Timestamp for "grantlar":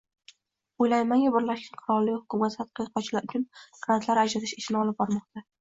3.85-4.25